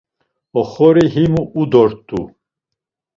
Oxori 0.59 1.05
himu 1.15 1.41
u 1.61 1.63
dort̆u. 1.71 2.21